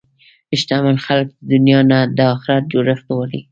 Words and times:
شتمن 0.59 0.97
خلک 1.05 1.27
د 1.33 1.35
دنیا 1.51 1.79
نه 1.91 1.99
د 2.17 2.19
اخرت 2.35 2.63
جوړښت 2.73 3.05
غواړي. 3.15 3.39